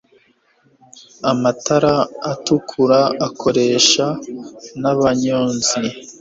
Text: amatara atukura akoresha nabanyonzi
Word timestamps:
amatara 1.31 1.95
atukura 2.31 2.99
akoresha 3.27 4.05
nabanyonzi 4.81 5.79